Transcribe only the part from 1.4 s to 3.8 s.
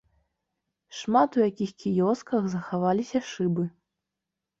якіх кіёсках захаваліся шыбы.